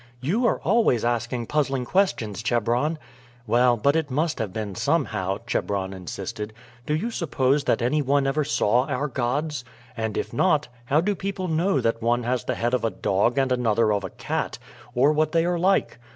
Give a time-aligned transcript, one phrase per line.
[0.19, 2.97] "You are always asking puzzling questions, Chebron."
[3.45, 6.53] "Well, but it must have been somehow," Chebron insisted.
[6.87, 9.63] "Do you suppose that any one ever saw our gods?
[9.95, 13.37] and if not, how do people know that one has the head of a dog
[13.37, 14.57] and another of a cat,
[14.95, 15.99] or what they are like?